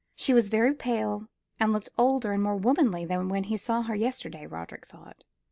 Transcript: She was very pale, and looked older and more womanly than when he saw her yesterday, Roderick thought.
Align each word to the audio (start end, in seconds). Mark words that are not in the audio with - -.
She 0.15 0.33
was 0.33 0.49
very 0.49 0.73
pale, 0.73 1.27
and 1.59 1.71
looked 1.71 1.89
older 1.95 2.31
and 2.33 2.41
more 2.41 2.55
womanly 2.57 3.05
than 3.05 3.29
when 3.29 3.43
he 3.43 3.55
saw 3.55 3.83
her 3.83 3.93
yesterday, 3.93 4.47
Roderick 4.47 4.87
thought. 4.87 5.23